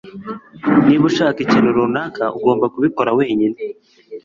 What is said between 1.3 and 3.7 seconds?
ikintu runaka, ugomba kubikora wenyine.